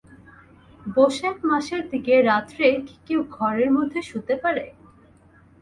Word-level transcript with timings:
বোশেখ 0.93 1.37
মাসের 1.49 1.81
দিকে 1.91 2.13
রাত্রে 2.21 2.65
কি 2.87 2.95
কেউ 3.07 3.21
ঘরের 3.37 3.69
মধ্যে 3.77 3.99
শূতে 4.09 4.35
পারে? 4.43 4.65